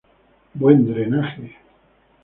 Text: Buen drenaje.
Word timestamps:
Buen 0.55 0.83
drenaje. 0.87 1.55